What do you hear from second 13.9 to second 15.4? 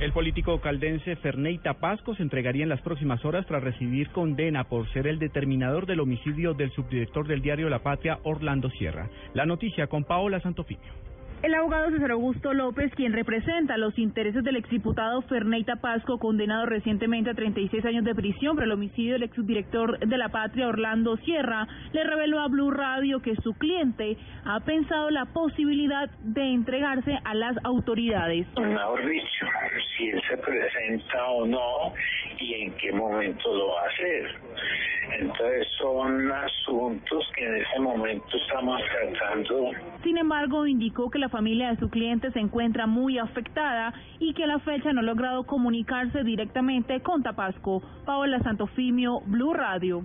intereses del exdiputado